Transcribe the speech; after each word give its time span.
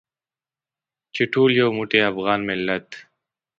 چې 1.13 1.23
ټول 1.33 1.49
یو 1.61 1.69
موټی 1.77 1.99
افغان 2.11 2.39
ملت. 2.49 2.87